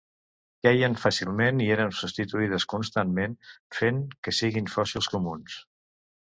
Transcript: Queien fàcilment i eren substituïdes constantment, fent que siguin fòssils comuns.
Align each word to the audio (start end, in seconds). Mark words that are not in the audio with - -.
Queien 0.67 0.95
fàcilment 1.01 1.61
i 1.65 1.67
eren 1.75 1.93
substituïdes 1.99 2.67
constantment, 2.73 3.37
fent 3.83 4.03
que 4.25 4.37
siguin 4.41 4.75
fòssils 4.79 5.15
comuns. 5.17 5.63